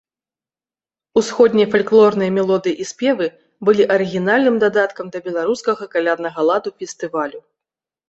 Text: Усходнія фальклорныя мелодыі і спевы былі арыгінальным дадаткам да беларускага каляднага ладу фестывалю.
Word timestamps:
Усходнія 1.19 1.67
фальклорныя 1.75 2.31
мелодыі 2.39 2.73
і 2.85 2.89
спевы 2.93 3.27
былі 3.71 3.83
арыгінальным 3.99 4.55
дадаткам 4.67 5.05
да 5.15 5.25
беларускага 5.31 5.83
каляднага 5.97 6.39
ладу 6.53 6.69
фестывалю. 6.83 7.39